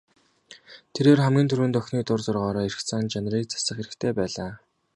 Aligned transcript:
Тэрээр 0.93 1.19
хамгийн 1.23 1.49
түрүүнд 1.49 1.79
охины 1.79 2.01
дур 2.07 2.19
зоргоороо 2.25 2.63
эрх 2.67 2.79
зан 2.89 3.05
чанарыг 3.11 3.45
засах 3.51 3.77
хэрэгтэй 3.79 4.11
байлаа. 4.17 4.51